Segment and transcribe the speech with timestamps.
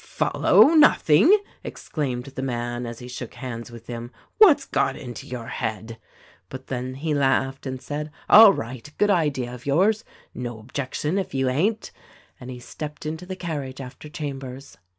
[0.03, 4.09] "Follow, nothing!" exclaimed the man as he shook hands with him.
[4.39, 5.99] "What's got into your head?"
[6.49, 8.91] But then he laughed and said, "All right!
[8.97, 10.03] Good idea of yours.
[10.33, 11.91] No ob jection if you hain't,"
[12.39, 14.79] and he stepped into the carriage after Chambers.